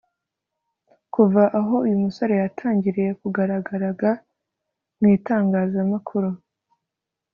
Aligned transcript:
Kuva 1.13 1.43
aho 1.59 1.73
uyu 1.85 1.97
musore 2.03 2.33
yatangiriye 2.41 3.11
kugaragaraga 3.21 4.09
mu 4.99 5.05
itangazamakuru 5.15 6.29